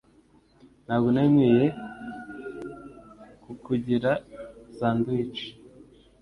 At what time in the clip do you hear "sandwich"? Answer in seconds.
4.77-5.39